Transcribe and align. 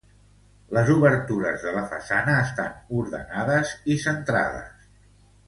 Les 0.77 0.87
obertures 0.93 1.65
de 1.65 1.73
la 1.75 1.83
façana 1.91 2.39
estan 2.47 2.73
ordenades 3.03 3.75
i 3.97 4.01
centrades. 4.07 4.91